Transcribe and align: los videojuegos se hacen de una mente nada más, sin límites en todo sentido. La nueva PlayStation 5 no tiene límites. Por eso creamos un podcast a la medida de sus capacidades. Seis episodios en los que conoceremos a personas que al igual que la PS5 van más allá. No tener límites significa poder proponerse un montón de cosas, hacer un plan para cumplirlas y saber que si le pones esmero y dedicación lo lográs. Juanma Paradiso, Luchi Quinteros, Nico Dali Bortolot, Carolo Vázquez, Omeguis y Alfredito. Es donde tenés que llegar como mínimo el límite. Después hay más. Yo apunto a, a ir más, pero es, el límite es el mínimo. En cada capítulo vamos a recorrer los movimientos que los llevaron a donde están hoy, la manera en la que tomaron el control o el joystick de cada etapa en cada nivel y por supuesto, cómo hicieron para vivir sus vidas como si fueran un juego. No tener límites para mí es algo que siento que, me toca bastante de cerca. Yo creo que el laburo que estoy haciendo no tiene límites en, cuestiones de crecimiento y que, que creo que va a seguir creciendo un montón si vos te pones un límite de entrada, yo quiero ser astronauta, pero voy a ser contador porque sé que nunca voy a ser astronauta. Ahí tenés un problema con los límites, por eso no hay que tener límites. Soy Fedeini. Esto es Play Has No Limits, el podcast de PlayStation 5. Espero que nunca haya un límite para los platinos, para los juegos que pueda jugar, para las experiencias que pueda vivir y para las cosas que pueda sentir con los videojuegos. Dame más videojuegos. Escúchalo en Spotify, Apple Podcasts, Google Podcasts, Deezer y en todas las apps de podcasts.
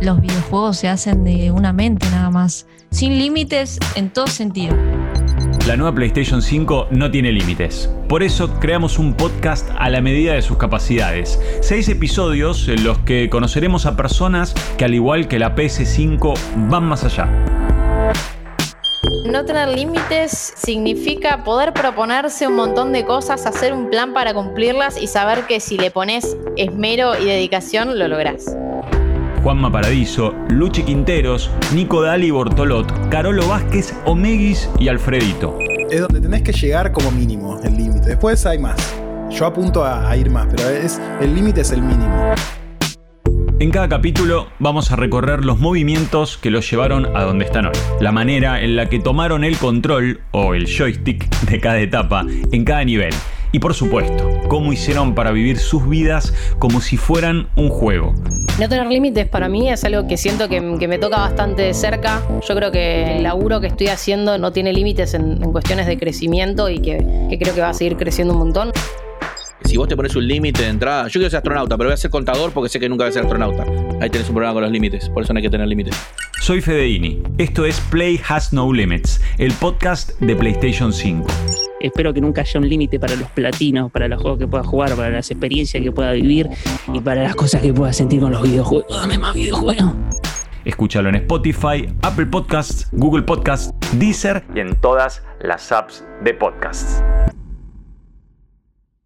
los 0.00 0.20
videojuegos 0.20 0.76
se 0.78 0.88
hacen 0.88 1.24
de 1.24 1.50
una 1.50 1.72
mente 1.72 2.08
nada 2.10 2.30
más, 2.30 2.66
sin 2.90 3.18
límites 3.18 3.78
en 3.94 4.10
todo 4.10 4.26
sentido. 4.26 4.76
La 5.66 5.76
nueva 5.76 5.94
PlayStation 5.94 6.42
5 6.42 6.88
no 6.92 7.10
tiene 7.10 7.32
límites. 7.32 7.90
Por 8.08 8.22
eso 8.22 8.60
creamos 8.60 8.98
un 8.98 9.14
podcast 9.14 9.68
a 9.76 9.90
la 9.90 10.00
medida 10.00 10.34
de 10.34 10.42
sus 10.42 10.58
capacidades. 10.58 11.40
Seis 11.60 11.88
episodios 11.88 12.68
en 12.68 12.84
los 12.84 12.98
que 12.98 13.28
conoceremos 13.28 13.84
a 13.84 13.96
personas 13.96 14.54
que 14.78 14.84
al 14.84 14.94
igual 14.94 15.26
que 15.26 15.38
la 15.40 15.56
PS5 15.56 16.38
van 16.68 16.84
más 16.84 17.02
allá. 17.04 17.28
No 19.28 19.44
tener 19.44 19.68
límites 19.68 20.54
significa 20.56 21.42
poder 21.42 21.72
proponerse 21.72 22.46
un 22.46 22.54
montón 22.54 22.92
de 22.92 23.04
cosas, 23.04 23.44
hacer 23.44 23.72
un 23.72 23.90
plan 23.90 24.14
para 24.14 24.34
cumplirlas 24.34 25.00
y 25.00 25.08
saber 25.08 25.46
que 25.46 25.58
si 25.58 25.78
le 25.78 25.90
pones 25.90 26.36
esmero 26.56 27.18
y 27.18 27.24
dedicación 27.24 27.98
lo 27.98 28.06
lográs. 28.06 28.56
Juanma 29.46 29.70
Paradiso, 29.70 30.34
Luchi 30.48 30.82
Quinteros, 30.82 31.52
Nico 31.72 32.02
Dali 32.02 32.32
Bortolot, 32.32 33.08
Carolo 33.10 33.46
Vázquez, 33.46 33.94
Omeguis 34.04 34.68
y 34.80 34.88
Alfredito. 34.88 35.56
Es 35.88 36.00
donde 36.00 36.20
tenés 36.20 36.42
que 36.42 36.50
llegar 36.50 36.90
como 36.90 37.12
mínimo 37.12 37.60
el 37.62 37.76
límite. 37.76 38.08
Después 38.08 38.44
hay 38.44 38.58
más. 38.58 38.76
Yo 39.30 39.46
apunto 39.46 39.84
a, 39.84 40.10
a 40.10 40.16
ir 40.16 40.30
más, 40.30 40.48
pero 40.50 40.68
es, 40.68 41.00
el 41.20 41.32
límite 41.32 41.60
es 41.60 41.70
el 41.70 41.80
mínimo. 41.80 42.34
En 43.60 43.70
cada 43.70 43.88
capítulo 43.88 44.48
vamos 44.58 44.90
a 44.90 44.96
recorrer 44.96 45.44
los 45.44 45.60
movimientos 45.60 46.38
que 46.38 46.50
los 46.50 46.68
llevaron 46.68 47.06
a 47.16 47.22
donde 47.22 47.44
están 47.44 47.66
hoy, 47.66 47.76
la 48.00 48.10
manera 48.10 48.60
en 48.60 48.74
la 48.74 48.88
que 48.88 48.98
tomaron 48.98 49.44
el 49.44 49.58
control 49.58 50.22
o 50.32 50.54
el 50.54 50.66
joystick 50.66 51.24
de 51.42 51.60
cada 51.60 51.78
etapa 51.78 52.26
en 52.50 52.64
cada 52.64 52.82
nivel 52.82 53.14
y 53.52 53.58
por 53.58 53.74
supuesto, 53.74 54.28
cómo 54.48 54.72
hicieron 54.72 55.14
para 55.14 55.32
vivir 55.32 55.58
sus 55.58 55.88
vidas 55.88 56.34
como 56.58 56.80
si 56.80 56.96
fueran 56.96 57.48
un 57.56 57.68
juego. 57.68 58.14
No 58.58 58.68
tener 58.68 58.86
límites 58.86 59.28
para 59.28 59.48
mí 59.48 59.70
es 59.70 59.84
algo 59.84 60.06
que 60.06 60.16
siento 60.16 60.48
que, 60.48 60.60
me 60.60 60.98
toca 60.98 61.18
bastante 61.18 61.62
de 61.62 61.74
cerca. 61.74 62.22
Yo 62.46 62.54
creo 62.54 62.70
que 62.70 63.16
el 63.16 63.22
laburo 63.24 63.60
que 63.60 63.66
estoy 63.66 63.88
haciendo 63.88 64.38
no 64.38 64.52
tiene 64.52 64.72
límites 64.72 65.14
en, 65.14 65.36
cuestiones 65.52 65.86
de 65.86 65.98
crecimiento 65.98 66.68
y 66.68 66.78
que, 66.78 67.26
que 67.28 67.38
creo 67.38 67.54
que 67.54 67.60
va 67.60 67.70
a 67.70 67.74
seguir 67.74 67.96
creciendo 67.96 68.34
un 68.34 68.40
montón 68.40 68.72
si 69.66 69.76
vos 69.76 69.88
te 69.88 69.96
pones 69.96 70.14
un 70.16 70.26
límite 70.26 70.62
de 70.62 70.68
entrada, 70.68 71.08
yo 71.08 71.14
quiero 71.14 71.30
ser 71.30 71.38
astronauta, 71.38 71.76
pero 71.76 71.88
voy 71.88 71.94
a 71.94 71.96
ser 71.96 72.10
contador 72.10 72.52
porque 72.52 72.68
sé 72.68 72.78
que 72.78 72.88
nunca 72.88 73.04
voy 73.04 73.10
a 73.10 73.12
ser 73.12 73.22
astronauta. 73.22 73.64
Ahí 74.00 74.10
tenés 74.10 74.28
un 74.28 74.34
problema 74.34 74.54
con 74.54 74.62
los 74.62 74.70
límites, 74.70 75.08
por 75.08 75.22
eso 75.22 75.32
no 75.32 75.38
hay 75.38 75.42
que 75.42 75.50
tener 75.50 75.66
límites. 75.66 75.96
Soy 76.40 76.60
Fedeini. 76.60 77.22
Esto 77.38 77.64
es 77.64 77.80
Play 77.90 78.20
Has 78.28 78.52
No 78.52 78.72
Limits, 78.72 79.20
el 79.38 79.52
podcast 79.54 80.18
de 80.20 80.36
PlayStation 80.36 80.92
5. 80.92 81.26
Espero 81.80 82.12
que 82.14 82.20
nunca 82.20 82.40
haya 82.40 82.60
un 82.60 82.68
límite 82.68 82.98
para 82.98 83.16
los 83.16 83.28
platinos, 83.30 83.90
para 83.90 84.08
los 84.08 84.20
juegos 84.20 84.38
que 84.38 84.48
pueda 84.48 84.64
jugar, 84.64 84.94
para 84.94 85.10
las 85.10 85.30
experiencias 85.30 85.82
que 85.82 85.92
pueda 85.92 86.12
vivir 86.12 86.48
y 86.92 87.00
para 87.00 87.22
las 87.22 87.36
cosas 87.36 87.60
que 87.62 87.72
pueda 87.72 87.92
sentir 87.92 88.20
con 88.20 88.32
los 88.32 88.42
videojuegos. 88.42 88.96
Dame 88.96 89.18
más 89.18 89.34
videojuegos. 89.34 89.92
Escúchalo 90.64 91.08
en 91.10 91.16
Spotify, 91.16 91.88
Apple 92.02 92.26
Podcasts, 92.26 92.88
Google 92.92 93.22
Podcasts, 93.22 93.72
Deezer 93.98 94.44
y 94.54 94.60
en 94.60 94.74
todas 94.76 95.22
las 95.40 95.70
apps 95.70 96.04
de 96.24 96.34
podcasts. 96.34 97.02